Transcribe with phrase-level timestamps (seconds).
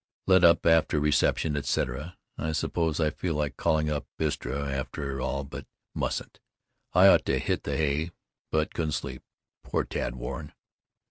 [0.25, 2.17] Let up after reception etc.
[2.35, 2.99] I suppose.
[2.99, 6.39] I feel like calling up Istra, after all, but mustn't.
[6.91, 8.09] I ought to hit the hay,
[8.51, 9.21] but I couldn't sleep.
[9.63, 10.53] Poor Tad Warren.